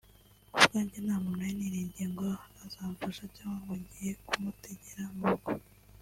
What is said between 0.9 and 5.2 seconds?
nta muntu nari niringiye ngo azamfasha cyangwa ngo ngiye kumutegera